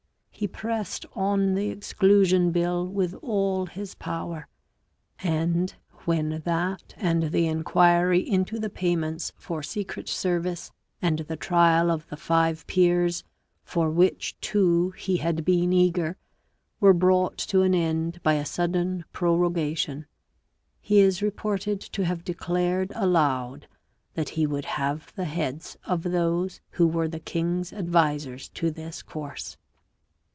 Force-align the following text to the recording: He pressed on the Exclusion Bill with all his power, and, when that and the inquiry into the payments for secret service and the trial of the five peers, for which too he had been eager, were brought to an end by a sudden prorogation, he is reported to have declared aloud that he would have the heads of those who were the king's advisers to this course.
He 0.33 0.47
pressed 0.47 1.05
on 1.13 1.53
the 1.53 1.69
Exclusion 1.69 2.49
Bill 2.51 2.87
with 2.87 3.13
all 3.21 3.67
his 3.67 3.93
power, 3.93 4.47
and, 5.19 5.71
when 6.05 6.41
that 6.45 6.95
and 6.97 7.25
the 7.31 7.45
inquiry 7.45 8.27
into 8.27 8.57
the 8.57 8.71
payments 8.71 9.31
for 9.37 9.61
secret 9.61 10.09
service 10.09 10.71
and 10.99 11.19
the 11.19 11.35
trial 11.37 11.91
of 11.91 12.07
the 12.09 12.17
five 12.17 12.65
peers, 12.65 13.23
for 13.63 13.91
which 13.91 14.35
too 14.41 14.89
he 14.97 15.17
had 15.17 15.45
been 15.45 15.71
eager, 15.71 16.17
were 16.79 16.91
brought 16.95 17.37
to 17.37 17.61
an 17.61 17.75
end 17.75 18.19
by 18.23 18.33
a 18.33 18.43
sudden 18.45 19.05
prorogation, 19.13 20.07
he 20.81 21.01
is 21.01 21.21
reported 21.21 21.79
to 21.79 22.03
have 22.03 22.23
declared 22.23 22.91
aloud 22.95 23.67
that 24.15 24.29
he 24.29 24.47
would 24.47 24.65
have 24.65 25.13
the 25.15 25.25
heads 25.25 25.77
of 25.85 26.01
those 26.01 26.61
who 26.71 26.87
were 26.87 27.07
the 27.07 27.19
king's 27.19 27.71
advisers 27.71 28.49
to 28.49 28.71
this 28.71 29.03
course. 29.03 29.55